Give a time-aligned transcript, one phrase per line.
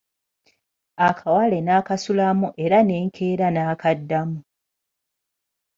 [1.07, 4.39] Akawale nakasulamu era n'enkeera n'akaddamu.